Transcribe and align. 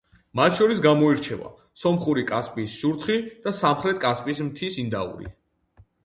მათ 0.39 0.53
შორის 0.59 0.79
გამოირჩევა: 0.83 1.49
სომხური 1.81 2.23
კასპიის 2.31 2.77
შურთხი 2.83 3.17
და 3.43 3.53
სამხრეთ 3.57 4.01
კასპიის 4.05 4.41
მთის 4.47 4.79
ინდაური. 4.85 5.29